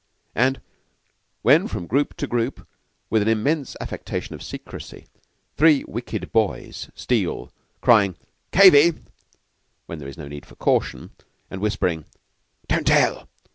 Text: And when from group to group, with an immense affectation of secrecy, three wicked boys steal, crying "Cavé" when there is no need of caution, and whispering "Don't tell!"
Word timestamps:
And 0.33 0.59
when 1.43 1.67
from 1.67 1.85
group 1.85 2.17
to 2.17 2.25
group, 2.25 2.67
with 3.11 3.21
an 3.21 3.27
immense 3.27 3.75
affectation 3.79 4.33
of 4.33 4.41
secrecy, 4.41 5.05
three 5.57 5.83
wicked 5.87 6.31
boys 6.31 6.89
steal, 6.95 7.51
crying 7.81 8.15
"Cavé" 8.51 8.97
when 9.85 9.99
there 9.99 10.09
is 10.09 10.17
no 10.17 10.27
need 10.27 10.49
of 10.51 10.57
caution, 10.57 11.11
and 11.51 11.61
whispering 11.61 12.05
"Don't 12.67 12.87
tell!" 12.87 13.29